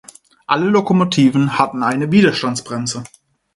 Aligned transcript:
Alle 0.47 0.65
Lokomotiven 0.67 1.59
hatten 1.59 1.83
eine 1.83 2.11
Widerstandsbremse. 2.11 3.03